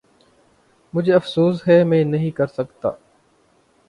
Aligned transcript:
مجھے 0.93 1.13
افسوس 1.13 1.67
ہے 1.67 1.83
میں 1.83 2.03
نہیں 2.03 2.31
کر 2.31 2.47
سکتا۔ 2.47 2.91